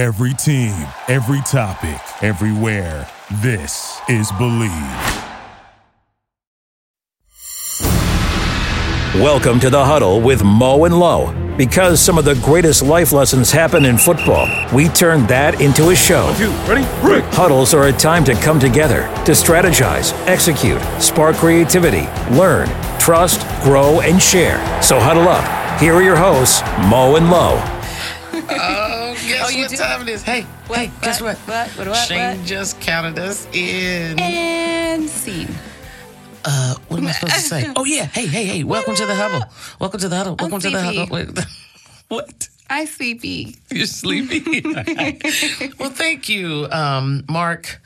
[0.00, 3.06] Every team, every topic, everywhere.
[3.42, 4.72] This is Bleav.
[9.16, 11.34] Welcome to the huddle with Mo and Lowe.
[11.58, 15.94] Because some of the greatest life lessons happen in football, we turn that into a
[15.94, 16.34] show.
[16.38, 17.22] Two, ready, break.
[17.34, 24.00] Huddles are a time to come together, to strategize, execute, spark creativity, learn, trust, grow,
[24.00, 24.56] and share.
[24.82, 25.44] So huddle up.
[25.78, 28.76] Here are your hosts, Mo and Lowe.
[29.50, 29.76] Guess what do?
[29.76, 30.22] time it is?
[30.22, 31.36] Hey, hey, guess what?
[31.38, 31.68] What?
[31.70, 31.88] What?
[31.88, 32.08] What?
[32.08, 32.46] Shane what?
[32.46, 34.18] just counted us in.
[34.20, 35.48] And scene.
[36.44, 37.72] Uh, what am I supposed to say?
[37.76, 38.64] Oh yeah, hey, hey, hey!
[38.64, 39.42] Welcome to the huddle.
[39.80, 40.36] Welcome to the huddle.
[40.38, 41.06] Welcome to the huddle.
[41.10, 41.28] Wait,
[42.08, 42.48] what?
[42.68, 43.56] I sleepy.
[43.72, 44.62] You're sleepy.
[45.78, 47.80] well, thank you, um, Mark,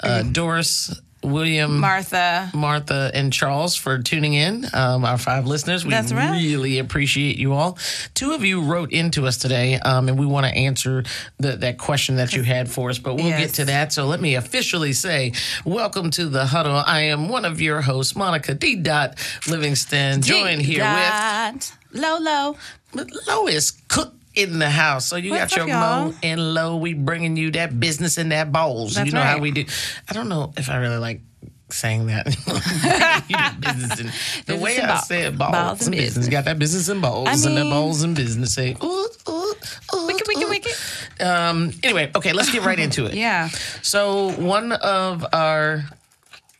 [0.00, 2.50] uh, Doris, William, Martha.
[2.54, 4.64] Martha and Charles for tuning in.
[4.72, 6.30] Um, our five listeners, we That's right.
[6.30, 7.78] really appreciate you all.
[8.14, 11.04] Two of you wrote into us today, um, and we want to answer
[11.38, 13.40] the, that question that you had for us, but we'll Yes.
[13.40, 13.92] get to that.
[13.92, 15.32] So let me officially say,
[15.64, 16.76] welcome to the huddle.
[16.86, 18.76] I am one of your hosts, Monica D.
[18.76, 19.16] Dot
[19.48, 21.72] Livingston, joined here Dot.
[21.92, 22.56] Lolo.
[22.94, 24.14] with Lois Cook.
[24.36, 26.04] In the house, so you What's got up, your y'all?
[26.10, 26.76] Mo and Lo.
[26.76, 28.94] We bringing you that business in that bowls.
[28.94, 29.64] That's you know how we do.
[30.08, 31.22] I don't know if I really like
[31.70, 32.26] saying that.
[33.60, 34.08] business and
[34.46, 36.14] the Business way and I ball- said balls, balls and and business.
[36.14, 36.28] business.
[36.28, 38.52] Got that business and balls I and that mean- balls and business.
[38.54, 38.86] Say, ooh,
[39.28, 39.54] ooh,
[39.94, 40.48] ooh, Wicked, wicked, ooh.
[40.50, 40.72] wicked.
[41.20, 41.72] Um.
[41.82, 43.14] Anyway, okay, let's get right into it.
[43.26, 43.48] Yeah.
[43.80, 45.84] So one of our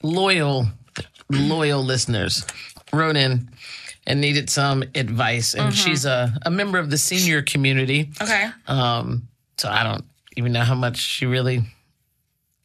[0.02, 0.66] loyal,
[1.28, 2.46] loyal listeners
[2.92, 3.50] wrote in
[4.06, 8.10] and needed some advice, and she's a, a member of the senior community.
[8.20, 8.50] Okay.
[8.66, 10.04] Um, so I don't
[10.36, 11.62] even know how much she really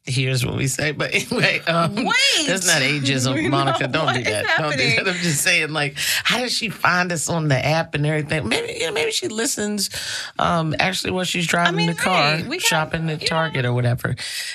[0.04, 0.92] hears what we say.
[0.92, 2.46] But anyway, um, Wait.
[2.46, 3.86] that's not ageism, Monica.
[3.86, 4.58] No, don't do that.
[4.58, 5.08] Don't do that.
[5.08, 8.48] I'm just saying, like, how does she find us on the app and everything?
[8.48, 9.90] Maybe, you know, maybe she listens.
[10.38, 14.14] Um, actually, while she's driving mean, the car, hey, shopping at Target or whatever.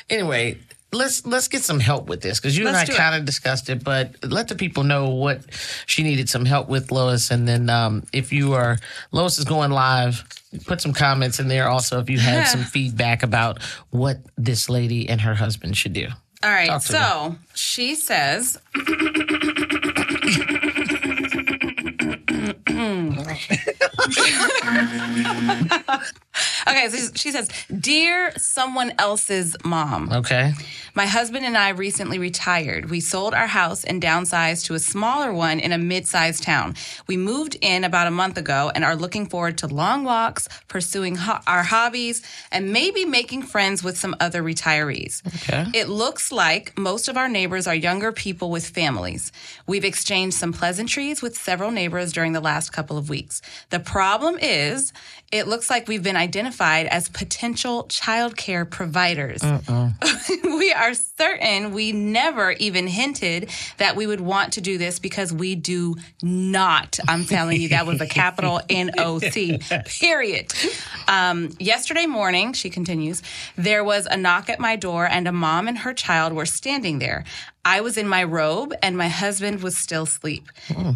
[0.09, 0.59] Anyway.
[0.97, 3.69] Let's let's get some help with this because you Let's and I kind of discussed
[3.69, 5.41] it, but let the people know what
[5.85, 7.31] she needed some help with, Lois.
[7.31, 8.77] And then um, if you are
[9.11, 10.23] Lois is going live,
[10.65, 11.67] put some comments in there.
[11.67, 16.07] Also, if you have some feedback about what this lady and her husband should do.
[16.43, 16.81] All right.
[16.81, 18.57] So she says.
[26.67, 27.49] okay, so she says,
[27.79, 30.53] Dear someone else's mom, Okay.
[30.93, 32.89] my husband and I recently retired.
[32.89, 36.75] We sold our house and downsized to a smaller one in a mid sized town.
[37.07, 41.15] We moved in about a month ago and are looking forward to long walks, pursuing
[41.15, 42.21] ho- our hobbies,
[42.51, 45.21] and maybe making friends with some other retirees.
[45.49, 45.65] Okay.
[45.73, 49.31] It looks like most of our neighbors are younger people with families.
[49.65, 53.41] We've exchanged some pleasantries with several neighbors during the last couple of weeks.
[53.69, 54.66] The problem is,
[55.31, 59.41] it looks like we've been identified as potential childcare providers.
[60.43, 65.33] we are certain we never even hinted that we would want to do this because
[65.33, 66.97] we do not.
[67.07, 70.53] I'm telling you, that was a capital N O C, period.
[71.07, 73.21] Um, yesterday morning, she continues,
[73.57, 76.99] there was a knock at my door, and a mom and her child were standing
[76.99, 77.25] there.
[77.67, 80.49] I was in my robe and my husband was still asleep.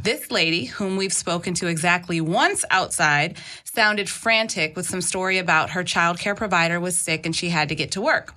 [0.04, 5.72] This lady, whom we've spoken to exactly once outside, sounded frantic with some story about
[5.72, 8.34] her childcare provider was sick and she had to get to work.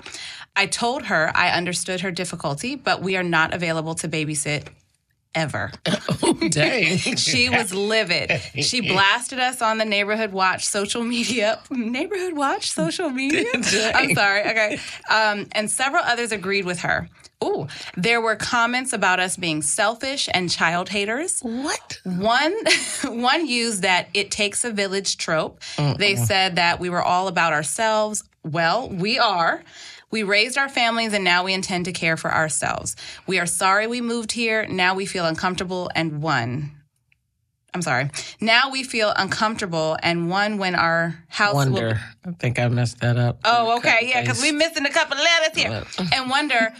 [0.56, 4.66] I told her I understood her difficulty, but we are not available to babysit
[5.34, 5.70] ever.
[6.26, 6.96] Oh, Dang.
[7.16, 8.40] She was livid.
[8.62, 11.60] She blasted us on the Neighborhood Watch social media.
[11.70, 13.44] Neighborhood Watch social media?
[13.94, 14.40] I'm sorry.
[14.40, 14.78] Okay.
[15.10, 17.10] Um, and several others agreed with her.
[17.42, 21.40] Ooh, there were comments about us being selfish and child haters.
[21.40, 22.00] what?
[22.04, 22.54] One
[23.04, 25.60] one used that it takes a village trope.
[25.76, 28.24] They said that we were all about ourselves.
[28.44, 29.62] Well, we are.
[30.10, 32.94] We raised our families and now we intend to care for ourselves.
[33.26, 34.66] We are sorry we moved here.
[34.66, 36.70] Now we feel uncomfortable and one.
[37.74, 38.08] I'm sorry.
[38.40, 42.00] Now we feel uncomfortable and one when our house will Wonder.
[42.24, 43.40] I think I messed that up.
[43.44, 45.84] Oh, okay, yeah, because we're missing a couple letters here.
[46.12, 46.72] and wonder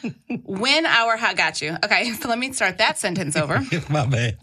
[0.45, 1.77] when our house got you.
[1.85, 3.61] Okay, so let me start that sentence over.
[3.91, 4.39] My bad.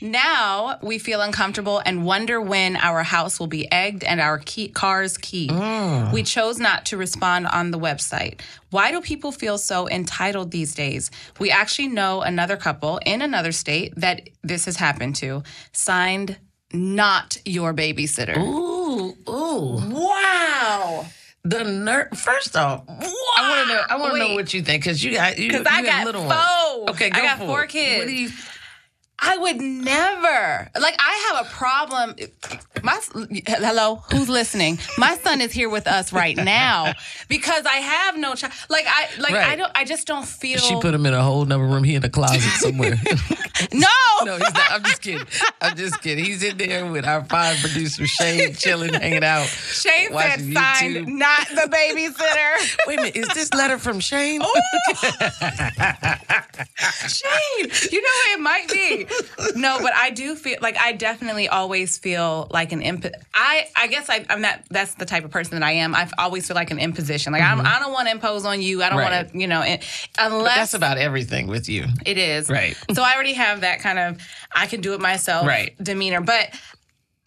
[0.00, 4.68] Now we feel uncomfortable and wonder when our house will be egged and our key,
[4.68, 5.50] cars keyed.
[5.52, 6.10] Ah.
[6.12, 8.40] We chose not to respond on the website.
[8.70, 11.10] Why do people feel so entitled these days?
[11.38, 15.42] We actually know another couple in another state that this has happened to.
[15.72, 16.38] Signed,
[16.72, 18.36] not your babysitter.
[18.36, 19.80] Ooh, ooh.
[19.94, 21.06] Wow.
[21.44, 23.82] The ner First off, I want to know.
[23.88, 26.04] I want to know what you think because you got you, Because I have got
[26.04, 26.28] little four.
[26.30, 26.90] ones.
[26.90, 27.70] Okay, go I got for four it.
[27.70, 28.32] kids.
[29.20, 29.80] What do you?
[29.80, 30.70] I would never.
[30.80, 32.14] Like I have a problem.
[32.82, 33.00] My
[33.46, 34.78] hello, who's listening?
[34.96, 36.92] My son is here with us right now
[37.28, 38.52] because I have no child.
[38.68, 39.72] Like I like I don't.
[39.74, 40.58] I just don't feel.
[40.58, 41.84] She put him in a whole nother room.
[41.84, 42.94] He in a closet somewhere.
[43.72, 43.88] no.
[44.24, 44.70] no, he's not.
[44.70, 45.26] I'm just kidding.
[45.60, 46.24] I'm just kidding.
[46.24, 49.46] He's in there with our fine producer Shane, chilling, hanging out.
[49.46, 51.08] Shane said watching signed, YouTube.
[51.08, 52.86] not the babysitter.
[52.86, 54.42] Wait a minute, is this letter from Shane?
[57.08, 59.06] Shane, you know what it might be.
[59.54, 63.06] No, but I do feel like I definitely always feel like an imp.
[63.34, 64.60] I I guess I, I'm not.
[64.70, 65.94] That's the type of person that I am.
[65.94, 67.32] I always feel like an imposition.
[67.32, 67.66] Like I'm, mm-hmm.
[67.66, 68.82] I don't want to impose on you.
[68.82, 69.12] I don't Right.
[69.12, 69.80] want to, you know, in-
[70.18, 71.86] unless That's about everything with you.
[72.04, 72.76] it is Right.
[72.92, 74.20] So I already have that kind of
[74.52, 75.74] I can do it myself Right.
[75.82, 76.50] demeanor, but.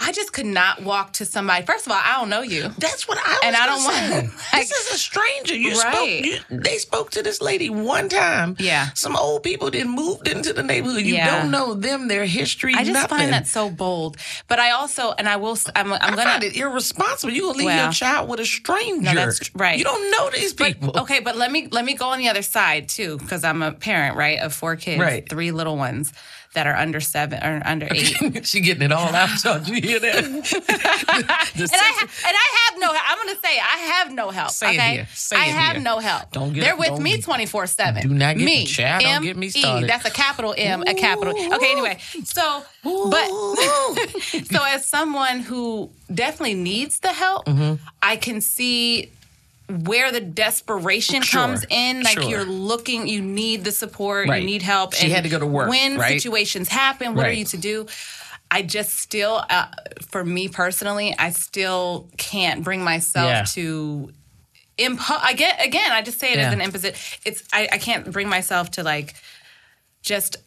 [0.04, 1.66] I just could not walk to somebody.
[1.66, 2.70] First of all, I don't know you.
[2.80, 5.56] That's what I was And I don't want- like- this is a stranger.
[5.56, 5.94] You Right.
[5.94, 6.10] spoke.
[6.52, 8.56] You, they spoke to this lady one time.
[8.60, 8.90] Yeah.
[8.96, 11.04] Some old people then moved into the neighborhood.
[11.04, 11.30] You Yeah.
[11.42, 12.74] don't know them, their history.
[12.76, 13.18] I just nothing.
[13.20, 14.18] find that so bold.
[14.48, 16.24] But I also, and I will, I'm, I'm gonna.
[16.24, 17.32] find it irresponsible.
[17.34, 19.14] You gonna leave Well, your child with a stranger?
[19.14, 19.78] No, that's right.
[19.78, 21.00] You don't know these But people.
[21.02, 23.72] okay, but let me let me go on the other side too, because I'm a
[23.72, 25.28] parent, right, of four kids, Right.
[25.30, 26.12] three little ones
[26.54, 28.46] that are under seven or under eight.
[28.46, 29.30] she getting it all out.
[29.40, 30.24] So do you hear that?
[31.56, 32.90] The and I ha- and I have no.
[32.92, 34.52] I'm gonna say I have no help.
[34.52, 35.08] Say it okay, here.
[35.14, 35.84] Say I it have here.
[35.84, 36.32] no help.
[36.32, 38.08] Don't get- They're with me 24 seven.
[38.08, 38.60] Do not get me.
[38.62, 39.04] the child.
[39.04, 39.50] Don't get me E.
[39.50, 39.90] started.
[39.90, 41.34] That's a capital M, a capital.
[41.34, 43.28] Okay, anyway, so but
[44.46, 47.84] so as someone who definitely needs the help, Mm-hmm.
[48.02, 49.12] I can see
[49.72, 51.42] where the desperation Sure.
[51.42, 52.04] comes in.
[52.04, 52.30] Like Sure.
[52.30, 54.42] you're looking, you need the support, Right.
[54.42, 54.94] you need help.
[54.94, 56.22] She had to go to work, When right?
[56.22, 57.88] situations happen, what are you to do?
[58.50, 59.68] I just still, uh,
[60.10, 63.44] for me personally, I still can't bring myself Yeah.
[63.54, 64.12] to
[64.78, 65.20] impose.
[65.22, 65.92] I get again.
[65.92, 66.96] I just say it as an imposition.
[67.24, 69.14] It's I, I can't bring myself to like
[70.02, 70.38] just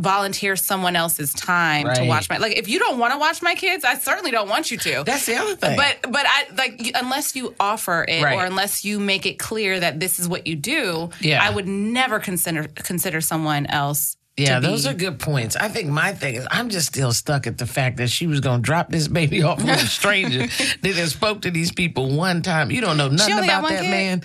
[0.00, 3.54] volunteer someone else's time to watch my like if you don't want to watch my
[3.56, 5.76] kids i certainly don't want you to That's the other thing.
[5.76, 8.36] but but i like unless you offer it Right.
[8.38, 11.42] or unless you make it clear that this is what you do Yeah.
[11.42, 15.56] i would never consider consider someone else Yeah, those are good points.
[15.56, 18.38] I think my thing is I'm just still stuck at the fact that she was
[18.38, 20.46] going to drop this baby off with a stranger.
[20.84, 22.70] just spoke to these people one time.
[22.70, 23.90] You don't know nothing about that kid?
[23.90, 24.22] man.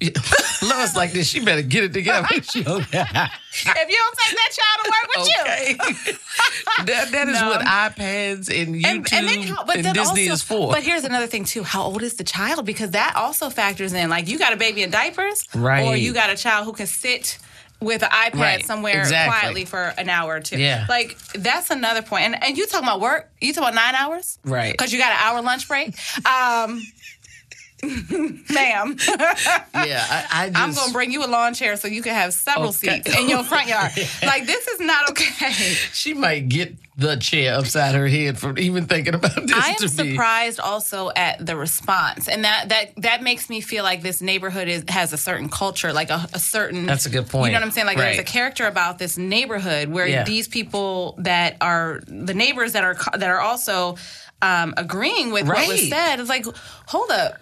[0.62, 1.28] Love's like this.
[1.28, 2.26] She better get it together.
[2.42, 7.48] If you don't take that child to work with you that, that is No.
[7.48, 10.70] what iPads and YouTube and, and then how, but and then Disney also, is for.
[10.72, 12.64] But here's another thing too: how old is the child?
[12.64, 14.08] Because that also factors in.
[14.08, 15.84] Like you got a baby in diapers, Right.
[15.84, 17.38] Or you got a child who can sit
[17.80, 19.30] with an iPad Right, somewhere exactly.
[19.40, 20.58] quietly for an hour or two.
[20.58, 20.86] Yeah.
[20.88, 22.24] like that's another point.
[22.26, 23.30] And and you talking about work?
[23.40, 24.38] You talking about nine hours?
[24.44, 24.72] Right.
[24.72, 25.88] Because you got an hour lunch break.
[26.26, 26.82] Um,
[28.50, 28.96] ma'am,
[29.74, 32.32] yeah, I, I just, I'm gonna bring you a lawn chair so you can have
[32.32, 33.02] several Okay.
[33.02, 33.92] seats in your front yard.
[34.22, 35.50] like this is not okay.
[35.92, 39.52] She might get the chair upside her head from even thinking about this.
[39.54, 44.02] I am surprised also at the response, and that that that makes me feel like
[44.02, 46.86] this neighborhood is has a certain culture, like a, a certain.
[46.86, 47.46] That's a good point.
[47.46, 47.86] You know what I'm saying?
[47.86, 50.24] Like there's a character about this neighborhood where Yeah.
[50.24, 53.96] these people that are the neighbors that are that are also
[54.42, 56.18] um, agreeing with what was said.
[56.20, 56.44] It's like,
[56.86, 57.38] hold up.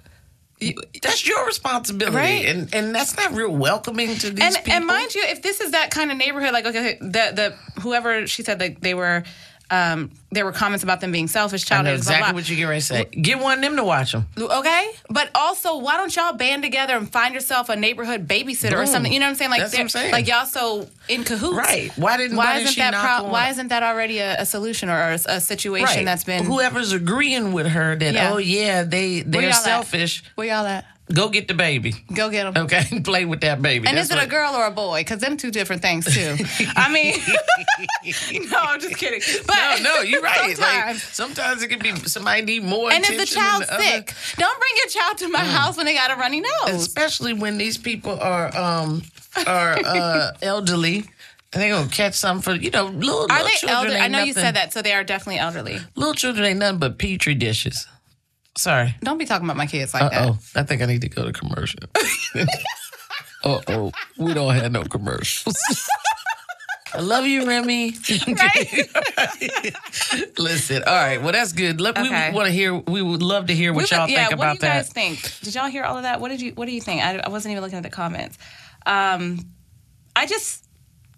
[1.03, 2.45] That's your responsibility, Right.
[2.47, 4.73] and and that's not real welcoming to these and people.
[4.73, 8.27] and mind you, if this is that kind of neighborhood, like okay, the the whoever
[8.27, 9.23] she said that they were,
[9.71, 12.33] um, there were comments about them being selfish, childish, blah, exactly blah.
[12.35, 13.05] what you get ready to say.
[13.05, 14.27] Get one of them to watch them.
[14.39, 18.87] Okay, but also, why don't y'all band together and find yourself a neighborhood babysitter or
[18.87, 19.13] something?
[19.13, 19.51] You know what I'm saying?
[19.51, 20.13] Like, I'm saying.
[20.13, 21.91] like y'all so in cahoots, Right.
[21.97, 24.99] Why didn't- Why, why isn't that on- Why isn't that already a, a solution or
[24.99, 26.45] a, a situation that's been?
[26.45, 28.33] whoever's agreeing with her that Yeah.
[28.33, 29.55] oh yeah they they're at?
[29.57, 30.23] selfish.
[30.35, 30.85] Where y'all at?
[31.13, 31.95] Go get the baby.
[32.15, 32.65] Go get them.
[32.65, 33.87] Okay, play with that baby.
[33.89, 35.01] And That's is it a girl or a boy?
[35.01, 36.37] Because them two different things too.
[36.77, 37.15] I mean,
[38.51, 39.21] no, I'm just kidding.
[39.47, 40.49] But No, no, you're right.
[40.49, 42.93] Like sometimes- sometimes it can be somebody need more.
[42.93, 45.95] and if the child's the sick, don't bring your child to my house when they
[45.95, 46.75] got a runny nose.
[46.87, 49.03] especially when these people are um
[49.47, 51.05] are uh elderly.
[51.55, 53.77] And they're gonna catch something for you know little, Are little they children.
[53.77, 53.97] elderly?
[54.01, 55.79] I know you said that, so they are definitely elderly.
[55.95, 57.87] Little children ain't nothing but petri dishes.
[58.59, 58.95] Sorry.
[59.03, 60.29] Don't be talking about my kids like Uh that.
[60.31, 60.39] oh.
[60.57, 61.79] I think I need to go to commercial.
[63.45, 63.93] uh oh.
[64.19, 65.57] We don't have no commercials.
[66.95, 67.93] I love you, Remy.
[68.27, 68.89] Right?
[70.39, 71.23] Listen, all right.
[71.23, 71.81] Well, that's good.
[71.81, 72.31] Look, Okay.
[72.31, 72.75] we want to hear.
[72.75, 74.49] We would love to hear what We y'all would- yeah, think about that.
[74.49, 74.77] what do you that.
[74.85, 75.41] guys think?
[75.43, 76.21] Did y'all hear all of that?
[76.21, 77.03] What did you What do you think?
[77.03, 78.39] I, I wasn't even looking at the comments.
[78.87, 79.39] Um,
[80.17, 80.65] I just.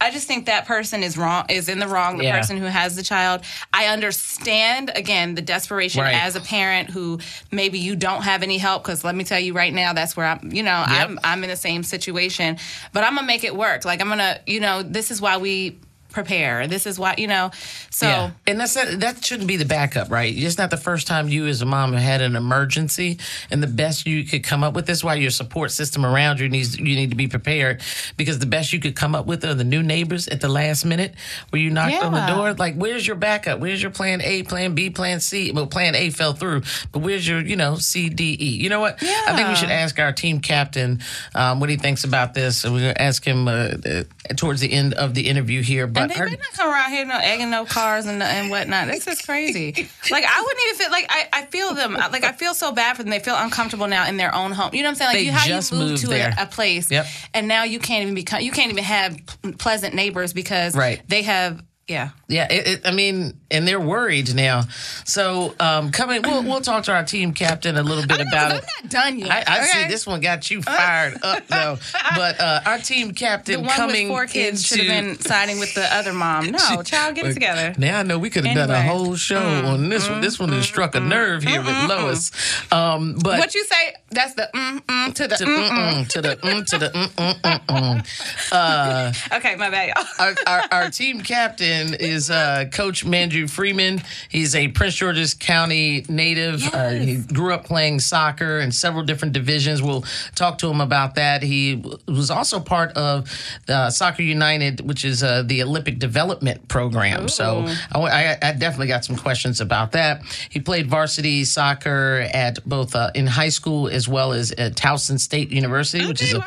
[0.00, 1.44] I just think that person is wrong.
[1.48, 2.16] Is in the wrong.
[2.18, 2.38] The Yeah.
[2.38, 3.42] person who has the child.
[3.72, 6.14] I understand again the desperation Right.
[6.14, 7.18] as a parent who
[7.50, 8.82] maybe you don't have any help.
[8.82, 10.50] Because let me tell you right now, that's where I'm.
[10.52, 12.58] You know, I'm I'm in the same situation.
[12.92, 13.84] But I'm gonna make it work.
[13.84, 14.40] Like I'm gonna.
[14.46, 15.78] You know, this is why we
[16.10, 16.66] prepare.
[16.66, 17.50] This is why, you know.
[17.90, 20.32] So Yeah, and that's that shouldn't be the backup, right?
[20.36, 23.18] It's not the first time you, as a mom, had an emergency,
[23.50, 24.88] and the best you could come up with.
[24.90, 27.82] Is why your support system around you needs you need to be prepared
[28.16, 30.84] because the best you could come up with are the new neighbors at the last
[30.84, 31.14] minute
[31.50, 32.54] where you knocked on the door.
[32.54, 33.60] Like, where's your backup?
[33.60, 35.52] Where's your plan A, plan B, plan C?
[35.52, 36.62] Well, plan A fell through,
[36.92, 38.48] but where's your you know C, D, E?
[38.62, 39.02] You know what?
[39.02, 39.22] Yeah.
[39.28, 41.00] I think we should ask our team captain
[41.34, 42.64] um, what he thinks about this.
[42.64, 44.02] And we're gonna ask him uh, uh,
[44.36, 45.86] towards the end of the interview here.
[45.86, 48.50] But And they our- better not come around here no egging no cars and and
[48.50, 48.88] whatnot.
[48.88, 49.88] This is crazy.
[50.10, 51.92] Like I wouldn't even feel like I, I feel them.
[51.94, 53.10] Like I feel so bad for them.
[53.10, 54.70] They feel uncomfortable now in their own home.
[54.74, 55.08] You know what I'm saying?
[55.08, 57.06] Like They you, how just you move moved to a, a place, Yep.
[57.34, 58.40] and now you can't even become.
[58.40, 59.16] You can't even have
[59.58, 61.00] pleasant neighbors because Right.
[61.08, 61.62] they have.
[61.88, 62.10] Yeah.
[62.28, 64.62] Yeah, it, it, I mean, and they're worried now.
[65.04, 68.62] So, um, coming, we'll, we'll talk to our team captain a little bit about it.
[68.62, 69.48] I'm not done yet.
[69.48, 71.78] I, I see this one got you fired up though,
[72.14, 75.58] but uh, our team The captain one coming with four kids should have been siding
[75.58, 76.52] with the other mom.
[76.52, 77.74] No, child, get it together.
[77.76, 80.20] Now I know we could have done a Mm, whole show on this one.
[80.20, 82.30] This one has struck a nerve here with Lois.
[82.72, 83.94] Um, but What you say?
[84.12, 85.68] That's the mm mm to the to, mm.
[85.70, 88.06] mm-mm, to the mm, to the mm, mm, mm,
[88.46, 89.32] mm.
[89.36, 90.06] Okay, my bad, y'all.
[90.18, 94.02] our, our, our team captain is uh, Coach Manju Freeman.
[94.28, 96.62] He's a Prince George's County native.
[96.72, 99.82] Uh, he grew up playing soccer in several different divisions.
[99.82, 101.42] We'll talk to him about that.
[101.42, 103.30] He was also part of
[103.68, 107.28] uh, Soccer United, which is uh, the Olympic Development Program.
[107.28, 110.22] So I, I, I definitely got some questions about that.
[110.50, 115.18] He played varsity soccer at both uh, in high school as well as at Towson
[115.18, 116.44] State University, which is a,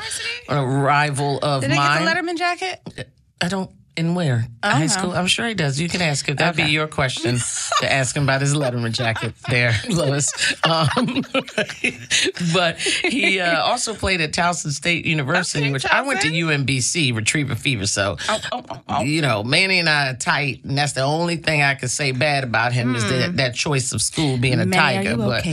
[0.50, 2.04] a rival of Did mine.
[2.06, 3.08] get the Letterman jacket?
[3.42, 3.70] I don't.
[3.96, 4.48] In where?
[4.64, 5.12] High school?
[5.12, 5.80] I'm sure he does.
[5.80, 6.36] You can ask him.
[6.36, 7.38] That'd be your question
[7.82, 10.32] to ask him about his Letterman jacket there, Lois.
[10.64, 11.24] Um,
[12.54, 16.66] but he uh, also played at Towson State University, Okay, which I went to Towson.
[16.66, 17.86] UMBC, Retriever Fever.
[17.86, 19.02] So, Oh, oh, oh, oh.
[19.04, 22.12] you know, Manny and I are tight, and that's the only thing I could say
[22.12, 25.18] bad about him is that, that choice of school being a tiger.
[25.18, 25.46] but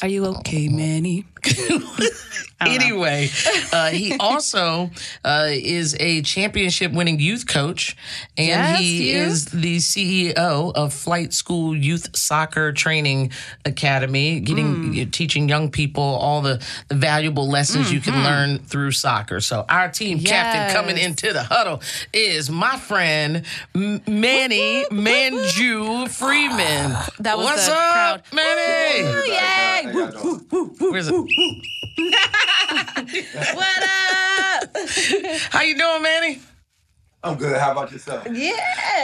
[0.00, 1.26] Are you okay, Manny?
[2.60, 3.28] anyway,
[3.72, 4.90] uh, he also
[5.24, 7.96] uh, is a championship winning youth coach,
[8.38, 9.26] and Yes, he youth.
[9.26, 13.32] is the CEO of Flight School Youth Soccer Training
[13.64, 15.10] Academy, getting Hmm.
[15.10, 19.40] teaching young people all the, the valuable lessons you can learn through soccer.
[19.40, 20.72] So, our team captain Mm-hmm.
[20.76, 21.82] Coming into the huddle
[22.12, 23.42] is my friend
[23.74, 26.92] M- Manny Manju Freeman.
[27.20, 28.22] That was What's up, crowd.
[28.32, 28.51] Manny?
[30.92, 31.14] Where's it?
[33.54, 34.76] What up?
[35.50, 36.38] How you doing, Manny?
[37.24, 37.56] I'm good.
[37.56, 38.26] How about yourself?
[38.32, 38.52] Yeah.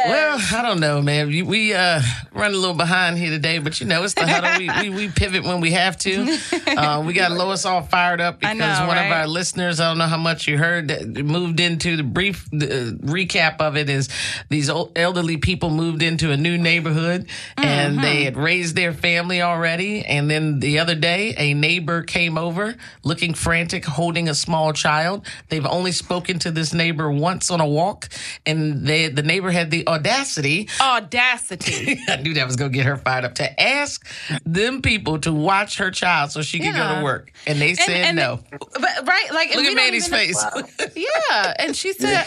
[0.08, 1.28] Well, I don't know, man.
[1.28, 2.00] We, we uh,
[2.32, 4.58] run a little behind here today, but you know, it's the huddle.
[4.58, 6.38] We, we, we pivot when we have to.
[6.68, 9.98] Uh, we got Lois all fired up because know, one of our listeners, I don't
[9.98, 10.88] know how much you heard,
[11.24, 12.56] moved into the brief uh,
[13.02, 14.08] recap of it is
[14.48, 18.02] these old, elderly people moved into a new neighborhood and Mm-hmm.
[18.02, 20.04] they had raised their family already.
[20.04, 25.26] And then the other day, a neighbor came over looking frantic, holding a small child.
[25.48, 28.07] They've only spoken to this neighbor once on a walk,
[28.46, 31.98] and they, the neighbor had the audacity Audacity.
[32.08, 34.06] I knew that was gonna get her fired up to ask
[34.44, 38.06] them people to watch her child so she could go to work, and they said
[38.06, 38.40] and, no.
[38.50, 40.42] But right, like Look at don't Manny's face.
[40.94, 42.26] Yeah, and she said.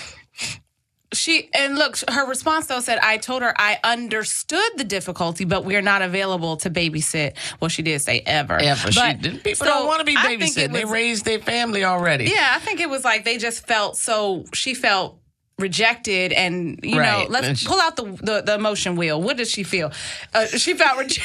[1.14, 5.66] She and look, her response though said, "I told her I understood the difficulty, but
[5.66, 8.58] we're not available to babysit." Well, she did say ever.
[8.58, 9.44] Ever, she didn't.
[9.44, 10.72] People so don't want to be babysitting.
[10.72, 12.26] They raised their family already.
[12.26, 14.46] Yeah, I think it was like they just felt so.
[14.54, 15.21] She felt
[15.62, 17.24] rejected, and you Right.
[17.24, 19.22] know, let's And she- pull out the, the the emotion wheel.
[19.22, 19.92] What did she feel?
[20.34, 21.22] Uh, she felt reje-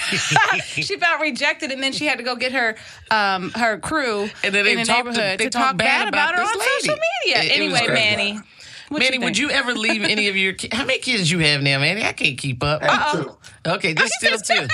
[0.62, 2.76] she felt rejected, and then she had to go get her
[3.10, 5.76] um her crew And then they in the talked to- neighborhood they to, talked talk
[5.78, 6.70] bad about, about her on lady.
[6.80, 7.42] social media.
[7.42, 7.94] It- it anyway, great.
[7.94, 8.40] Manny.
[8.88, 11.38] What Manny, you would you ever leave any of your ki- how many kids you
[11.40, 12.04] have now, Manny?
[12.04, 12.82] I can't keep up.
[13.12, 13.36] Two.
[13.70, 14.66] Okay, just still two.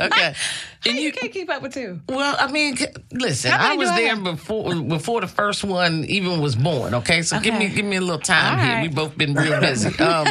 [0.00, 0.32] Okay.
[0.84, 1.98] How And you you, can't keep up with two.
[2.08, 2.76] well, I mean,
[3.10, 6.94] listen, I was do I there before before the first one even was born.
[6.94, 8.74] Okay, so give me give me a little time All here.
[8.76, 8.82] right.
[8.82, 9.90] We both been real busy.
[9.98, 10.28] Um,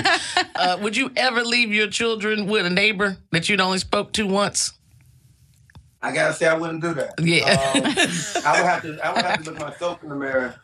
[0.55, 4.25] uh, would you ever leave your children with a neighbor that you'd only spoke to
[4.25, 4.71] once?
[6.01, 7.15] I gotta say I wouldn't do that.
[7.19, 7.43] Yeah.
[7.51, 9.05] Um, I would have to.
[9.05, 10.55] I would have to look myself in the mirror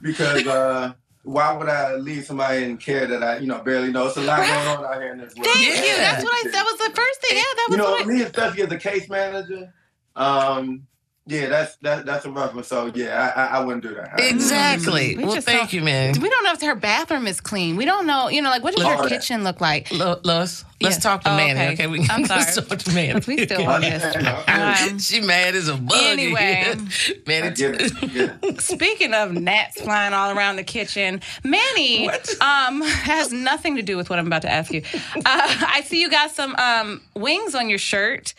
[0.00, 0.94] because uh,
[1.26, 4.06] why would I leave somebody in care that I, you know, barely know?
[4.06, 5.46] It's a lot going on out here in this world.
[5.52, 5.84] Thank Yeah.
[5.84, 5.96] you.
[5.96, 6.50] That's what I.
[6.50, 7.36] That was the first thing.
[7.36, 8.02] Yeah, that was You know, what.
[8.02, 9.74] I, me especially as a case manager,
[10.14, 10.86] um,
[11.28, 12.62] yeah, that's that, that's a rough one.
[12.64, 14.20] So yeah, I, I, I wouldn't do that.
[14.20, 15.16] Exactly.
[15.16, 16.14] We well, just thank you, man.
[16.20, 17.76] We don't know if her bathroom is clean.
[17.76, 18.98] We don't know, you know, like what does Lord.
[19.00, 19.90] your kitchen look like?
[19.90, 21.02] Lo- Lois, let's Yes.
[21.02, 21.60] talk to Oh, Manny.
[21.60, 21.72] okay.
[21.72, 22.66] Okay, we I'm let's sorry.
[22.68, 23.20] talk to Manny.
[23.26, 24.04] We still on this.
[24.48, 25.98] Um, she mad as a bug.
[26.00, 26.74] Anyway.
[27.26, 27.50] Manny.
[27.54, 28.12] get it.
[28.12, 28.58] Yeah.
[28.58, 32.08] Speaking of gnats flying all around the kitchen, Manny
[32.40, 34.82] um, has nothing to do with what I'm about to ask you.
[34.94, 38.34] Uh, I see you got some um, wings on your shirt.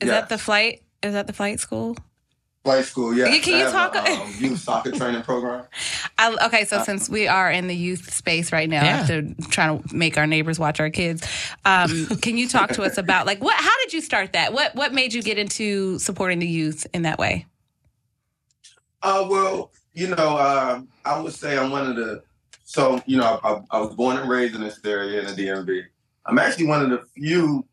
[0.00, 0.14] Is Yeah.
[0.20, 0.81] that the flight?
[1.02, 1.96] Is that the flight school?
[2.64, 3.26] Flight school, yeah.
[3.26, 5.64] Yeah, can you have talk- A, um, youth soccer training program.
[6.18, 8.98] I, okay, so since we are in the youth space right now, Yeah.
[8.98, 11.26] after trying to make our neighbors watch our kids,
[11.64, 13.56] um, can you talk to us about like what?
[13.56, 14.52] How did you start that?
[14.52, 17.46] What What made you get into supporting the youth in that way?
[19.02, 22.22] Uh, well, you know, uh, I would say I'm one of the.
[22.64, 25.82] So you know, I, I was born and raised in this area in the DMV.
[26.26, 27.64] I'm actually one of the few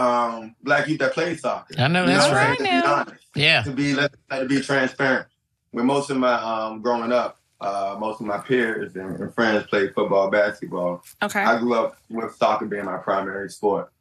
[0.00, 1.74] um, black youth that play soccer.
[1.78, 2.58] I know that's what I'm right.
[2.58, 2.80] saying?
[2.80, 3.62] To be honest, Yeah.
[3.62, 5.26] to be let to be transparent.
[5.72, 9.66] With most of my um, growing up, uh, most of my peers and, and friends
[9.66, 11.04] played football, basketball.
[11.22, 11.42] Okay.
[11.42, 13.92] I grew up with soccer being my primary sport.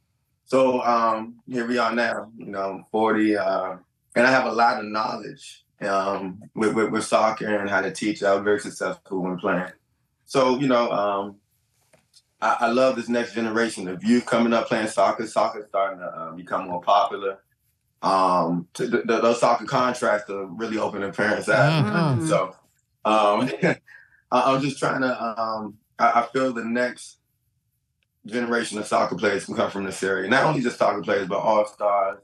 [0.46, 3.76] So um, here we are now, you know, I'm 40, uh,
[4.16, 7.92] and I have a lot of knowledge um, with, with, with soccer and how to
[7.92, 8.24] teach.
[8.24, 9.72] I was very successful when playing.
[10.26, 11.36] So, you know, um,
[12.42, 15.28] I, I love this next generation of youth coming up playing soccer.
[15.28, 17.40] Soccer is starting to uh, become more popular.
[18.02, 21.84] Um, to, the, the, those soccer contracts are really opening parents' eyes.
[21.84, 22.28] Mhm.
[22.28, 22.56] So
[23.06, 23.50] um,
[24.32, 25.42] I, I'm just trying to.
[25.42, 27.18] Um, I, I feel the next
[28.26, 30.30] generation of soccer players can come from this area.
[30.30, 32.20] Not only just soccer players, but all stars,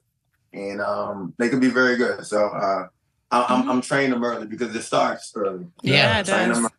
[0.54, 2.26] and um, they could be very good.
[2.26, 2.88] So uh,
[3.32, 5.68] I, I'm, I'm training them early because it starts early.
[5.82, 6.70] Yeah, it does.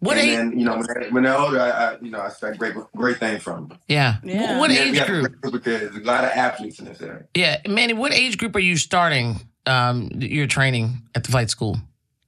[0.00, 0.16] Them early.
[0.16, 0.36] What and age?
[0.36, 2.74] then you know when they're, when they're older, I, I you know I expect great
[2.96, 3.78] great things from them.
[3.88, 4.16] Yeah.
[4.24, 4.58] Yeah.
[4.58, 5.22] What We have- age we have a group?
[5.26, 7.24] great group of kids, a lot of athletes in this area.
[7.34, 7.92] Yeah, Manny.
[7.92, 9.40] What age group are you starting?
[9.66, 11.76] Um, your training at the flight school.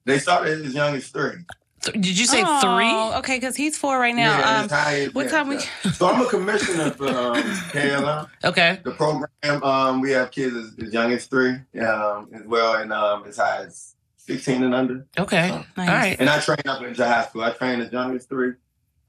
[0.04, 1.32] They started as young as three.
[1.80, 3.18] Th- Did you say Oh, three?
[3.20, 4.38] Okay, because he's four right now.
[4.38, 5.58] Yeah, um, as high what yeah, time we-
[5.92, 7.36] So I'm a commissioner for um,
[7.72, 8.28] KLM.
[8.44, 8.80] Okay.
[8.84, 12.92] The program, um, we have kids as, as young as three, um, as well, and
[12.92, 13.94] um, as high as
[14.26, 15.06] 16 and under.
[15.18, 15.48] Okay.
[15.48, 15.88] So- Nice.
[15.88, 16.16] right.
[16.20, 17.42] And I train up into high school.
[17.42, 18.52] I train as young as three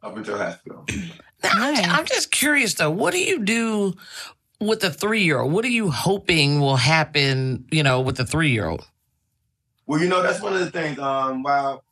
[0.02, 0.86] up until high school.
[1.44, 2.90] Now, I'm, I'm just curious though.
[2.92, 3.94] What do you do
[4.60, 5.52] with the three year old?
[5.54, 7.66] What are you hoping will happen?
[7.72, 8.88] You know, with the three year old.
[9.86, 10.98] Well, you know, that's one of the things.
[11.00, 11.84] Um, while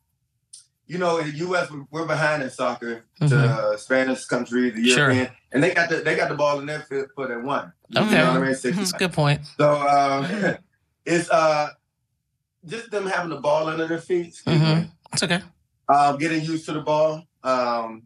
[0.88, 1.70] you know, in the U.S.
[1.70, 3.32] we're- we're behind in soccer to Mhm.
[3.48, 5.10] uh, Spanish countries, the Sure.
[5.12, 7.72] European, and they got the they got the ball in their foot foot at one.
[7.96, 8.04] Okay.
[8.06, 8.56] You know what I mean?
[8.76, 9.42] That's a good point.
[9.58, 10.56] So um,
[11.06, 11.68] it's uh,
[12.66, 14.40] just them having the ball under their feet.
[14.46, 14.88] Mhm.
[15.12, 15.40] It's okay.
[15.88, 18.02] um, getting used to the ball, um,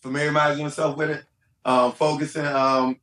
[0.00, 1.24] familiarizing yourself with it,
[1.64, 2.46] um, focusing.
[2.46, 2.98] Um,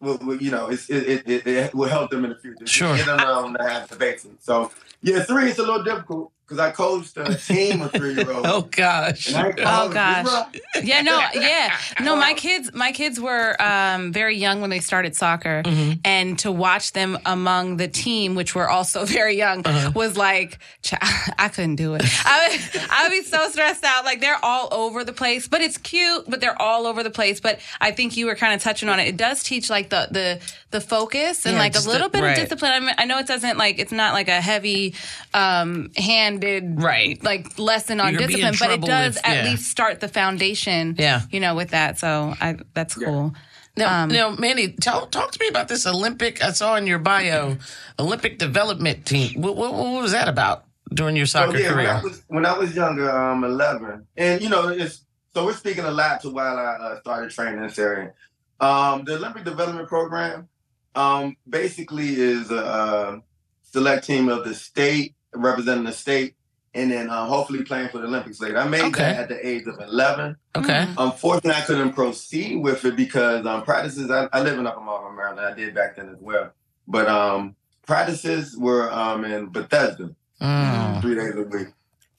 [0.00, 2.66] will, will, you know, it's, it, it, it, it will help them in the future.
[2.66, 2.96] Sure.
[2.96, 4.44] Get them um, to have the basics.
[4.44, 4.70] So,
[5.02, 8.46] yeah, three is a little difficult because I coached a team of three year olds.
[8.54, 9.28] Oh gosh.
[9.28, 10.46] And I ain't Oh, calling gosh.
[10.74, 12.16] It's yeah, no, yeah, no.
[12.16, 16.00] My kids, my kids were um, very young when they started soccer, Mhm.
[16.04, 19.92] and to watch them among the team, which were also very young, Uh-huh.
[19.94, 20.94] was like ch-
[21.38, 22.02] I couldn't do it.
[22.26, 24.04] I would, I would be so stressed out.
[24.04, 26.24] Like they're all over the place, but it's cute.
[26.28, 27.40] But they're all over the place.
[27.40, 29.08] But I think you were kind of touching on it.
[29.08, 30.40] It does teach like the the
[30.74, 32.30] the focus and Yeah, like a little the- bit right.
[32.36, 32.72] of discipline.
[32.72, 34.94] I mean, I know it doesn't like it's not like a heavy
[35.32, 37.22] um handed Right.
[37.22, 39.50] like lesson on You're gonna be in discipline, but it does with- at yeah.
[39.50, 40.96] least start the foundation.
[40.98, 41.22] Yeah.
[41.30, 41.98] you know, with that.
[41.98, 43.34] So I that's cool.
[43.76, 46.42] Now, Um, now, Manny, tell, talk to me about this Olympic.
[46.44, 47.56] I saw in your bio,
[47.98, 49.40] Olympic development team.
[49.42, 52.00] What, what, what was that about during your So, soccer yeah, when I, career?
[52.04, 55.02] was, when I was younger, um, 11, and you know, it's
[55.34, 58.12] so we're speaking a lot to while I uh, started training in this area.
[58.60, 60.48] Um, the Olympic Development Program
[60.94, 63.20] um, basically is a, uh
[63.62, 66.34] select team of the state representing the state,
[66.74, 68.56] and then uh, hopefully playing for the Olympics later.
[68.58, 69.02] I made Okay.
[69.02, 70.36] that at the age of 11.
[70.56, 70.86] Okay.
[70.96, 74.10] Unfortunately, I couldn't proceed with it because um, practices.
[74.12, 75.40] I, I live in Upper Marlboro, Maryland.
[75.40, 76.52] I did back then as well,
[76.86, 81.00] but um, practices were um, in Bethesda Mm.
[81.00, 81.68] three days a week.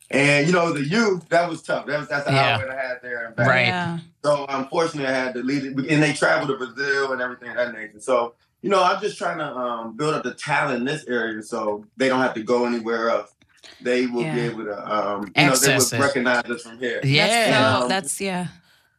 [0.09, 1.85] And you know, the youth that was tough.
[1.85, 2.57] That was that's the Yeah.
[2.57, 3.25] hour I had there.
[3.27, 3.47] And back.
[3.47, 3.67] Right.
[3.67, 3.99] Yeah.
[4.23, 7.55] So unfortunately, I had to leave it, and they traveled to Brazil and everything of
[7.57, 7.99] that nature.
[7.99, 8.33] So
[8.65, 11.85] you know, I'm just trying to um, build up the talent in this area so
[11.97, 13.31] they don't have to go anywhere else.
[13.79, 15.91] They will be able to, um, you know, they it.
[15.91, 16.99] will recognize us from here.
[17.03, 17.27] Yeah.
[17.27, 18.47] That's, so, Um, that's yeah.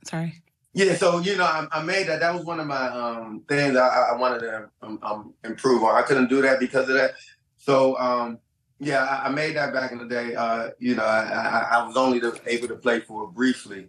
[0.04, 0.40] Sorry.
[0.72, 2.20] Yeah, so you know, I, I made that.
[2.20, 5.96] That was one of my um, things I, I wanted to um, um, improve on.
[5.96, 7.14] I couldn't do that because of that.
[7.56, 8.38] So um,
[8.78, 10.36] yeah, I, I made that back in the day.
[10.36, 13.88] Uh, you know, I, I, I was only able to play for it briefly,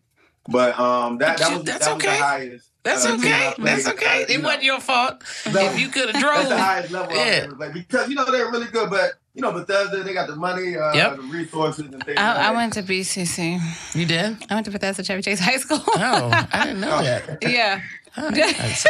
[0.49, 2.17] but um, that that was That's that was okay.
[2.17, 2.71] the highest.
[2.87, 3.53] That's uh, okay.
[3.59, 4.21] That's okay.
[4.23, 5.23] It you wasn't your fault.
[5.51, 5.59] No.
[5.61, 7.15] If you could have That's drove, the highest level.
[7.15, 7.45] Yeah.
[7.45, 7.51] Yeah.
[7.57, 10.75] Like, because you know they're really good, but you know Bethesda, they got the money,
[10.77, 11.15] uh, Yep.
[11.17, 12.17] the resources, and things.
[12.17, 13.59] like I, I went to BCC.
[13.95, 14.37] you did.
[14.49, 15.79] I went to Bethesda Chevy Chase High School.
[15.85, 17.39] Oh, I didn't know that.
[17.43, 17.81] yeah.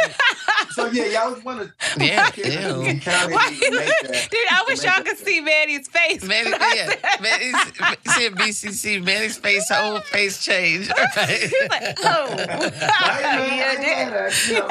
[0.70, 3.00] So yeah, y'all was one of Yeah, ew.
[3.00, 6.22] county Why to you make look- Dude, I wish y'all could see Manny's face.
[6.24, 7.64] Manny, when yeah, said- Manny's,
[8.04, 9.02] he said BCC.
[9.04, 10.92] Manny's face, whole face changed.
[11.16, 11.52] Right.
[11.70, 12.26] Like, oh.
[12.30, 13.86] I ain't mad- yeah, I ain't dude.
[13.86, 14.68] mad at it, you know.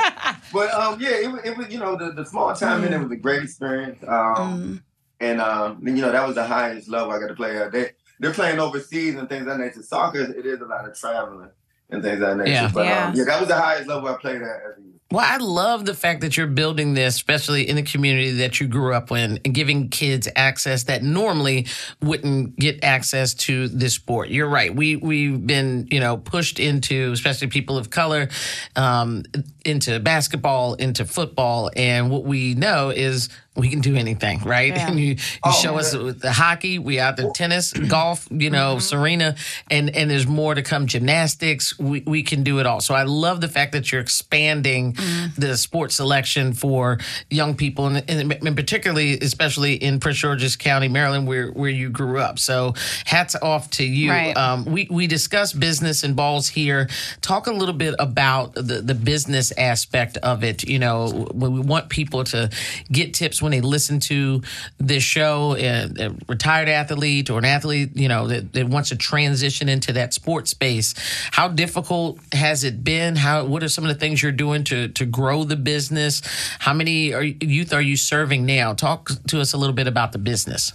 [0.53, 2.99] But um, yeah, it was, it was you know the, the small time in it
[2.99, 4.01] was a great experience.
[4.07, 4.81] Um, Mm.
[5.19, 7.71] and um, you know that was the highest level I got to play at.
[7.71, 9.83] They they're playing overseas and things of that nature.
[9.83, 11.49] Soccer, it is a lot of traveling
[11.89, 12.51] and things of that nature.
[12.51, 12.71] Yeah.
[12.73, 13.07] But Yeah.
[13.07, 14.96] Um, yeah, that was the highest level I played at as a youth.
[15.09, 18.67] Well, I love the fact that you're building this, especially in the community that you
[18.67, 21.67] grew up in, and giving kids access that normally
[22.01, 24.27] wouldn't get access to this sport.
[24.27, 24.75] You're right.
[24.75, 28.27] We we've been, you know, pushed into, especially people of color,
[28.75, 29.23] um,
[29.63, 34.75] into basketball, into football, and what we know is we can do anything, right?
[34.75, 34.89] Yeah.
[34.89, 36.01] And you, you Oh, show us yeah.
[36.03, 39.35] with the hockey, we out there tennis, golf, you know, Serena,
[39.71, 40.85] and and there's more to come.
[40.85, 42.81] Gymnastics, we we can do it all.
[42.81, 44.95] So I love the fact that you're expanding
[45.37, 50.87] the sports selection for young people, and, and, and particularly, especially in Prince George's County,
[50.87, 52.39] Maryland, where where you grew up.
[52.39, 52.73] So
[53.05, 54.09] hats off to you.
[54.11, 54.35] Right.
[54.35, 56.87] Um, we we discuss business and balls here.
[57.21, 60.63] Talk a little bit about the the business aspect of it.
[60.63, 62.49] You know, when we want people to
[62.91, 64.41] get tips when they listen to
[64.77, 68.95] this show, a, a retired athlete or an athlete, you know, that, that wants to
[68.95, 70.93] transition into that sports space.
[71.31, 73.15] How difficult has it been?
[73.15, 76.21] How what are some of the things you're doing to to grow the business?
[76.59, 78.73] How many are, youth are you serving now?
[78.73, 80.73] Talk to us a little bit about the business.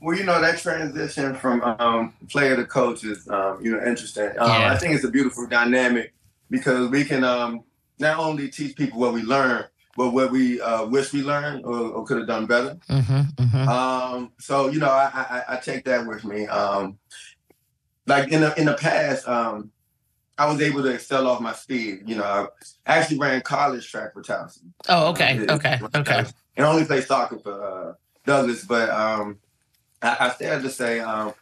[0.00, 4.30] Well, you know that transition from um, player to coach is um, you know interesting.
[4.38, 4.72] Um, Yeah.
[4.72, 6.12] I think it's a beautiful dynamic
[6.50, 7.62] because we can um,
[7.98, 9.64] not only teach people what we learn,
[9.96, 12.76] but what we uh, wish we learned or, or could have done better.
[12.90, 13.68] Mm-hmm, mm-hmm.
[13.68, 16.46] Um, so you know, I, I I take that with me.
[16.46, 16.98] Um,
[18.06, 19.70] like in the in the past, um,
[20.38, 22.02] I was able to excel off my speed.
[22.06, 22.48] You know,
[22.86, 24.72] I actually ran college track for Towson.
[24.88, 26.24] Oh, okay, It- okay, okay.
[26.56, 27.94] And only played soccer for uh,
[28.26, 29.38] Douglass, but um,
[30.02, 31.32] I, I still have to say, um,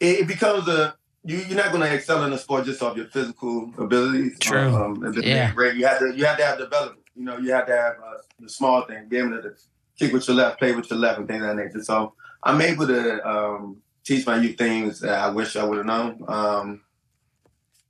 [0.00, 0.94] it, it becomes a
[1.24, 4.38] you, you're not going to excel in a sport just off your physical abilities.
[4.38, 4.72] True.
[4.74, 5.46] Um, and Yeah.
[5.46, 5.74] being great.
[5.76, 7.00] You have to you have to have development.
[7.16, 9.50] You know, you have to have uh, the small things, be able to
[9.98, 11.82] kick with your left, play with your left, and things of that nature.
[11.82, 12.12] So
[12.44, 16.22] I'm able to um, teach my youth things that I wish I would have known.
[16.28, 16.80] Um, it-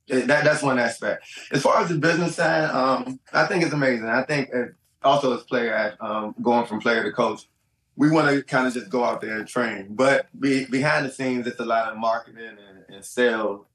[0.07, 1.25] that that's one aspect.
[1.51, 4.07] As far as the business side, um, I think it's amazing.
[4.07, 7.47] I think it, also as player, um, going from player to coach,
[7.95, 9.87] we want to kind of just go out there and train.
[9.89, 13.65] But be, behind the scenes, it's a lot of marketing and, and sales.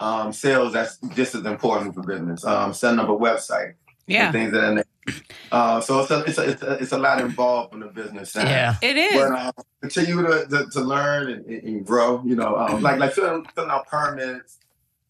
[0.00, 2.44] Um, sales that's just as important for business.
[2.44, 3.74] Um, setting up a website
[4.06, 4.24] Yeah.
[4.24, 5.22] and things that nature.
[5.52, 8.32] Uh, so it's a, it's a, it's a it's a lot involved in the business
[8.32, 8.48] side.
[8.48, 8.74] Yeah.
[8.82, 9.14] It is.
[9.14, 12.22] But um, continue to, to, to learn and, and grow.
[12.24, 14.58] You know, um, like like filling, filling out permits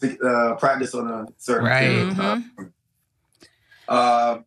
[0.00, 2.12] to uh, practice on a certain Right.
[2.14, 2.16] field.
[2.16, 2.72] Mhm.
[3.88, 4.38] Uh,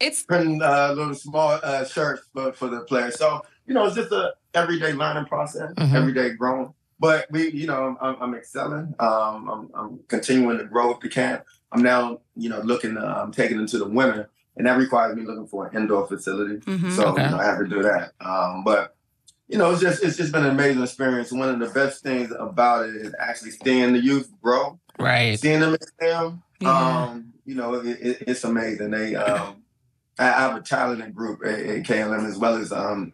[0.00, 3.16] It's printing uh, a little small uh, shirts for, for the players.
[3.18, 5.92] So you know, it's just a everyday learning process, Mhm.
[5.94, 6.72] everyday growing.
[7.00, 8.94] But we, you know, I'm, I'm excelling.
[8.98, 11.44] Um, I'm, I'm continuing to grow with the camp.
[11.70, 15.22] I'm now, you know, looking, uh, I'm taking into the winter, and that requires me
[15.22, 16.56] looking for an indoor facility.
[16.60, 16.90] Mhm.
[16.96, 17.24] So Okay.
[17.24, 18.12] you know, I have to do that.
[18.20, 18.96] Um, but
[19.48, 21.32] you know, it's just it's just been an amazing experience.
[21.32, 25.38] One of the best things about it is actually seeing the youth grow, Right.
[25.38, 26.42] seeing them excel.
[26.60, 27.04] Yeah.
[27.08, 28.90] Um, you know, it, it, it's amazing.
[28.90, 29.62] They, um,
[30.18, 33.12] I, I have a talented group at, at KLM as well as um,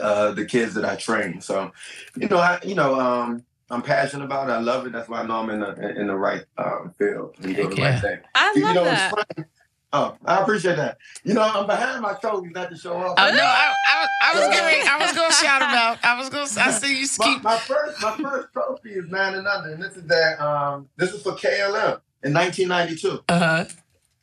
[0.00, 1.40] uh, the kids that I train.
[1.40, 1.72] So,
[2.16, 4.52] you know, I you know, um, I'm passionate about it.
[4.52, 4.92] I love it.
[4.92, 7.76] That's why I know I'm in the in the right um, field and doing the
[7.82, 8.20] Heck right thing.
[8.34, 9.12] I You love know, that.
[9.12, 9.48] it's funny.
[9.96, 10.98] Oh, I appreciate that.
[11.22, 13.14] You know, I'm behind my trophies not to show off.
[13.16, 13.44] Oh no!
[13.44, 14.88] I, I, I was getting.
[14.88, 15.98] I was going to shout about.
[16.04, 16.48] I was going.
[16.48, 17.42] to I see you my, keep.
[17.44, 21.12] my first my first trophy is nine and under, and this is that um this
[21.12, 23.64] is for KLM in 1992, Uh huh.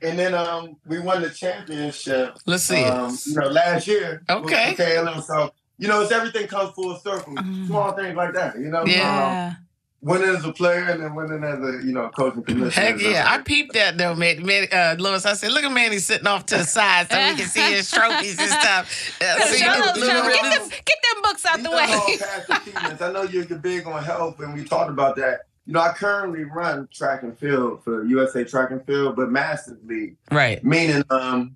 [0.01, 4.75] and then um we won the championship Let's see um you know last year Okay.
[4.77, 5.23] KLM.
[5.23, 7.67] So you know it's everything comes full circle, Mm.
[7.67, 8.55] small things like that.
[8.59, 9.53] You know, Yeah.
[9.53, 9.57] um,
[10.01, 12.85] winning as a player and then winning as a you know coaching commissioner.
[12.85, 13.25] Heck yeah!
[13.27, 14.45] I peeped that though, man.
[14.45, 17.35] man uh, Lois, I said, look at Manny sitting off to the side so we
[17.35, 19.21] can see his trophies and stuff.
[19.21, 20.41] Uh, see, those little trophies.
[20.41, 21.93] Get them, get them books out the way.
[21.93, 23.01] all past achievements.
[23.01, 25.41] I know you're, you're big on health, and we talked about that.
[25.67, 29.77] You know, I currently run track and field for USA Track and Field, but Masters
[29.85, 30.61] League, Right.
[30.63, 31.55] meaning um,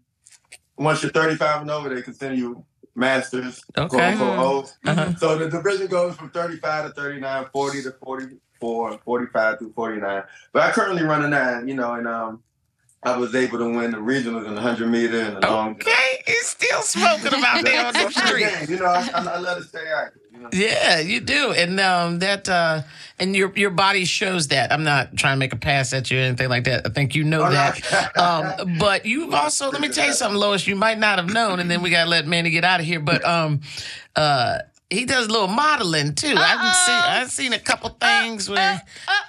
[0.77, 2.63] once you're 35 and over, they consider you
[2.95, 4.73] Masters, quote unquote.
[4.85, 5.15] Uh-huh.
[5.15, 10.23] So the division goes from 35 to 39, 40 to 44, 45 through 49.
[10.53, 12.41] But I currently run a nine, you know, and um,
[13.03, 15.81] I was able to win the regionals in the 100 meter and the long jump.
[15.81, 18.69] Okay, he's still smoking about there on the street.
[18.69, 20.21] You know, I, I, I love to stay active.
[20.53, 22.81] Yeah, you do, and um, that uh,
[23.19, 24.71] and your your body shows that.
[24.71, 26.85] I'm not trying to make a pass at you or anything like that.
[26.85, 27.51] I think you know no.
[27.51, 28.17] that.
[28.17, 30.67] um, but you've also let me tell you something, Lois.
[30.67, 32.99] You might not have known, and then we gotta let Manny get out of here.
[32.99, 33.61] But um,
[34.15, 36.35] uh, he does a little modeling too.
[36.37, 38.81] I've seen I've seen a couple things uh, where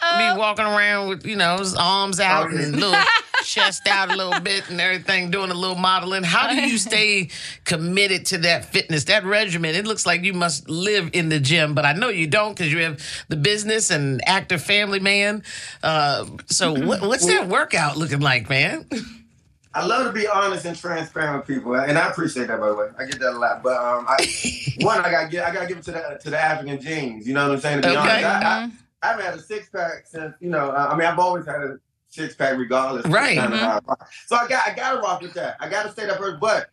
[0.03, 3.01] uh, me walking around with you know his arms out and little
[3.43, 6.25] chest out a little bit and everything, doing a little modeling.
[6.25, 7.31] How do you stay
[7.65, 9.75] committed to that fitness, that regimen?
[9.75, 12.71] It looks like you must live in the gym, but I know you don't because
[12.71, 15.43] you have the business and active family man.
[15.83, 16.87] Uh, so mm-hmm.
[16.87, 18.87] what, what's that workout looking like, man?
[19.77, 22.75] I love to be honest and transparent with people, and I appreciate that by the
[22.75, 22.89] way.
[22.99, 23.63] I get that a lot.
[23.63, 24.17] But um, I,
[24.79, 27.29] one, I got I got to give it to the to the African genes.
[27.29, 27.83] You know what I'm saying?
[27.83, 27.99] To be Okay.
[27.99, 28.71] honest, I, I,
[29.03, 30.71] I haven't had a six pack since you know.
[30.71, 33.07] Uh, I mean, I've always had a six pack regardless.
[33.07, 33.37] Right.
[33.37, 33.81] of I.
[34.27, 35.57] So I got I got to rock with that.
[35.61, 36.71] I got to stay that first, but.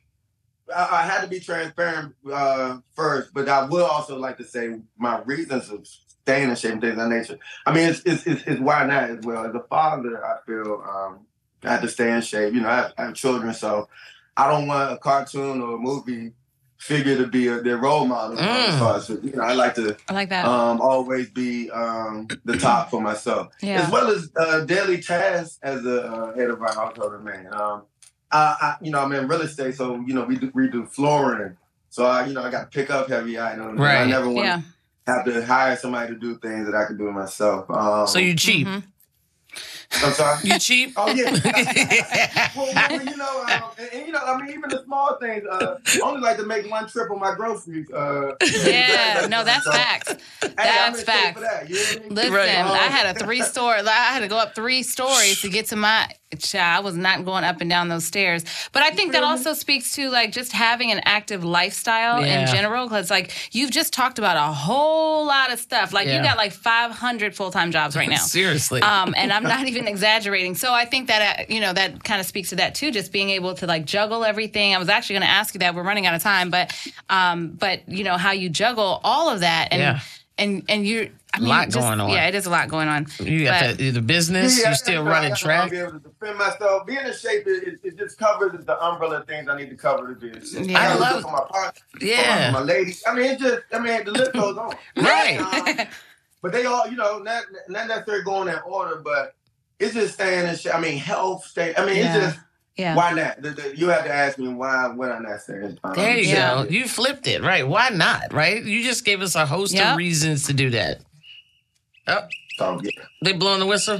[0.74, 4.80] I, I had to be transparent uh, first, but I will also like to say
[4.98, 7.38] my reasons of staying in shape and things of that nature.
[7.66, 9.46] I mean, it's it's, it's, it's why not as well.
[9.46, 11.26] As a father, I feel um,
[11.64, 12.54] I have to stay in shape.
[12.54, 13.88] You know, I have, I have children, so
[14.36, 16.34] I don't want a cartoon or a movie
[16.78, 18.36] figure to be a, their role model.
[18.38, 18.42] Mm.
[18.68, 20.46] As far as, you know, I like to I like that.
[20.46, 23.82] um, always be um, the top for myself, Yeah.
[23.84, 27.48] as well as uh, daily tasks as a uh, head of our household man.
[27.54, 27.84] Um,
[28.32, 30.86] I, I, you know, I'm in real estate, so you know, we do, we do
[30.86, 31.56] flooring.
[31.90, 33.80] So I, you know, I got to pick up heavy items.
[33.80, 34.62] and I never want yeah.
[35.06, 37.70] to have to hire somebody to do things that I can do myself.
[37.70, 38.68] Um, So you cheap?
[38.68, 38.84] Mhm.
[40.02, 40.40] I'm sorry.
[40.44, 40.94] You cheap?
[40.98, 41.32] Oh yeah.
[42.56, 45.44] well, well, you know, um, and, and, you know, I mean, even the small things.
[45.50, 47.90] Uh, I only like to make one trip on my groceries.
[47.92, 48.32] Uh,
[48.66, 50.14] Yeah, no, that's so, facts.
[50.42, 51.42] hey, That's facts.
[51.42, 52.10] That, you hear me?
[52.10, 52.50] Listen, Right.
[52.50, 53.80] I had a three story.
[53.82, 56.84] I had to go up three stories to get to my child.
[56.84, 58.44] I was not going up and down those stairs.
[58.72, 62.42] But I think that also speaks to like just having an active lifestyle Yeah.
[62.42, 62.86] in general.
[62.88, 65.94] Because like you've just talked about a whole lot of stuff.
[65.94, 66.18] Like Yeah.
[66.18, 68.16] you got like 500 full time jobs right now.
[68.38, 68.82] Seriously.
[68.82, 70.56] Um, and I'm not even exaggerating.
[70.56, 72.92] So I think that uh, you know that kind of speaks to that too.
[72.92, 74.74] Just being able to like juggle everything.
[74.76, 75.76] I was actually going to ask you that.
[75.76, 76.74] We're running out of time, but
[77.10, 80.00] um, but you know how you juggle all of that and Yeah.
[80.38, 81.12] and and you.
[81.36, 82.10] I mean, Lot just- going on.
[82.12, 83.08] Yeah, it is a lot going on.
[83.20, 84.62] you got the, the business.
[84.62, 85.64] Yeah, you still I- I- running I- track.
[85.64, 86.86] I'll be able to defend myself.
[86.86, 90.14] Being in shape, it, it, it just covers the umbrella things I need to cover
[90.14, 90.70] to be in shape.
[90.70, 90.80] Yeah.
[90.80, 92.52] I I love- look for my partner, Yeah.
[92.52, 92.94] for my lady.
[93.08, 94.76] I mean, it just, I mean, the list goes on.
[94.98, 95.40] Right.
[95.40, 95.88] Um,
[96.44, 99.34] but they all, you know, not not necessarily going in order, but
[99.80, 100.76] it's just staying in shape.
[100.76, 101.74] I mean, health, stay.
[101.76, 102.16] I mean, Yeah.
[102.18, 102.40] it's just
[102.76, 102.96] Yeah.
[102.96, 103.42] why not?
[103.42, 105.62] The, the, you have to ask me why would I not stay?
[105.84, 106.64] Um, There you Yeah.
[106.64, 106.70] go.
[106.70, 107.68] You flipped it, right?
[107.68, 108.32] Why not?
[108.34, 108.64] Right?
[108.64, 109.88] You just gave us a host Yep.
[109.94, 111.02] of reasons to do that.
[112.08, 112.20] Oh,
[112.58, 112.92] So, yeah.
[113.22, 114.00] they blowing the whistle.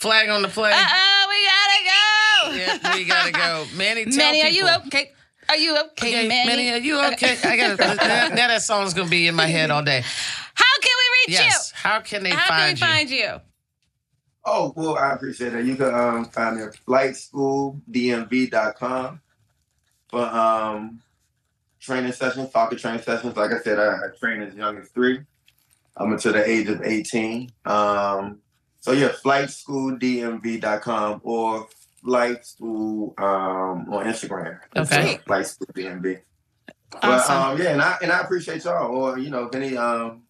[0.00, 0.72] Flag on the play.
[0.72, 2.56] Uh oh, we gotta go.
[2.56, 3.64] Yeah, we gotta go.
[3.76, 4.68] Manny, tell Manny, are people.
[4.68, 5.10] you okay?
[5.48, 6.48] Are you okay, Okay, Manny?
[6.48, 7.36] Manny, are you okay?
[7.44, 10.02] I got now, now that song's gonna be in my head all day.
[10.54, 11.50] How can we reach you?
[11.74, 12.30] How can they?
[12.30, 13.26] How find can we you?
[13.26, 13.40] find you?
[14.46, 15.64] Oh, well, I appreciate that.
[15.64, 19.20] You can um, find me at flightschooldmv.com
[20.10, 21.00] for um,
[21.80, 23.34] training sessions, soccer training sessions.
[23.36, 25.20] Like I said, I, I train as young as three.
[25.96, 27.50] I'm until the age of 18.
[27.64, 28.40] Um,
[28.80, 31.68] so, yeah, flightschooldmv.com or
[32.02, 34.58] flight school um, on Instagram.
[34.76, 35.18] Okay.
[35.26, 36.20] Flight school DMV.
[36.90, 37.36] But Awesome.
[37.36, 38.94] um, yeah, and I and I appreciate y'all.
[38.94, 40.22] Or you know, if any um,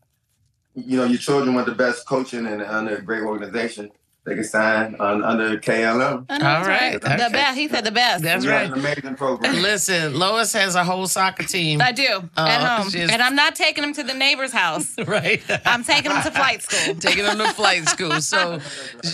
[0.74, 3.90] you know, your children want the best coaching and under a great organization,
[4.26, 6.24] they can sign on, under KLM.
[6.30, 7.00] I know All that's right.
[7.00, 7.32] The Okay.
[7.32, 7.58] best.
[7.58, 8.22] He said the best.
[8.24, 8.72] That's We have right.
[8.72, 9.54] an amazing program.
[9.62, 11.82] Listen, Lois has a whole soccer team.
[11.82, 14.52] I do oh, at Oh, home, she's- and I'm not taking them to the neighbor's
[14.52, 14.94] house.
[15.06, 15.42] right.
[15.66, 16.94] I'm taking them to flight school.
[17.00, 18.20] taking them to flight school.
[18.22, 18.60] So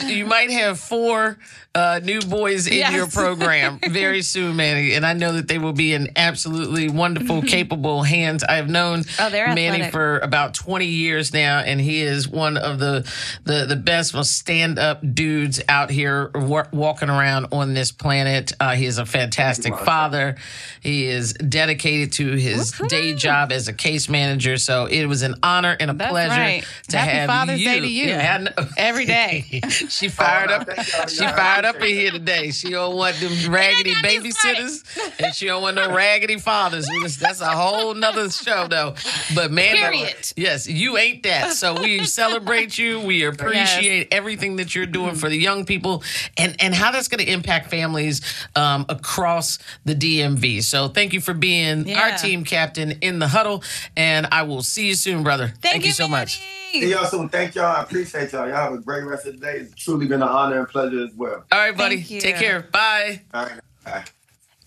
[0.07, 1.39] you might have four
[1.75, 2.93] uh, new boys in Yes.
[2.95, 4.95] your program very soon, Manny.
[4.95, 8.43] And I know that they will be in absolutely wonderful, capable hands.
[8.43, 9.93] I have known Oh, Manny athletic.
[9.93, 13.09] for about 20 years now, and he is one of the
[13.45, 18.53] the, the best, most stand up dudes out here wa- walking around on this planet.
[18.59, 20.37] Uh, he is a fantastic father.
[20.81, 24.57] He is dedicated to his day job as a case manager.
[24.57, 26.65] So it was an honor and a That's pleasure right.
[26.89, 27.69] to Happy have Father's you.
[27.69, 28.07] Day to you.
[28.09, 29.61] Yeah, Every day.
[29.69, 30.67] she fired Oh, up.
[30.69, 31.07] no, thank y'all.
[31.07, 32.51] She Y'all fired up in here today.
[32.51, 34.85] She don't want them raggedy babysitters,
[35.23, 36.87] and she don't want no raggedy fathers.
[37.19, 38.95] That's a whole nother show, though.
[39.35, 40.33] But man, Period.
[40.37, 41.53] yes, you ain't that.
[41.53, 43.01] So we celebrate you.
[43.01, 46.03] We appreciate everything that you're doing for the young people
[46.37, 48.21] and, and how that's going to impact families
[48.57, 50.63] um, across the DMV.
[50.63, 52.01] So thank you for being Yeah.
[52.13, 53.63] our team captain in the huddle.
[53.97, 55.53] And I will see you soon, brother.
[55.63, 56.41] Thank, you so much.
[56.73, 57.65] See y'all, so thank y'all.
[57.65, 58.47] I appreciate y'all.
[58.47, 59.57] Y'all have a great rest of the day.
[59.59, 61.45] It's truly been an honor and pleasure as well.
[61.53, 61.97] All right, buddy.
[61.97, 62.21] Thank you.
[62.21, 62.61] Take care.
[62.73, 63.23] Bye.
[63.35, 63.61] All right.
[63.85, 64.05] Bye.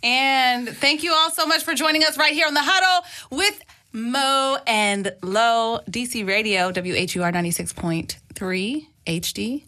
[0.04, 3.62] And thank you all so much for joining us right here on the huddle with
[3.94, 9.64] Mo and Lo, DC Radio, WHUR 96.3 HD.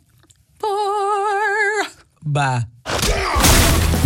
[0.59, 1.83] Four.
[2.25, 2.63] Bye.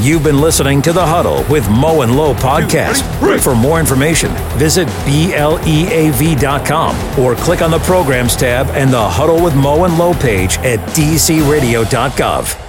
[0.01, 3.03] You've been listening to The Huddle with Mo and Low podcast.
[3.41, 9.43] For more information, visit E BLEAV.com or click on the Programs tab and the Huddle
[9.43, 12.68] with Mo and Low page at dcradio.gov.